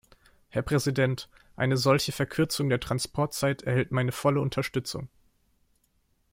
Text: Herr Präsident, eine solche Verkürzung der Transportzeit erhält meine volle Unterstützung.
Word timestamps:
Herr 0.49 0.63
Präsident, 0.63 1.29
eine 1.55 1.77
solche 1.77 2.11
Verkürzung 2.11 2.69
der 2.69 2.79
Transportzeit 2.79 3.61
erhält 3.61 3.91
meine 3.91 4.11
volle 4.11 4.41
Unterstützung. 4.41 5.09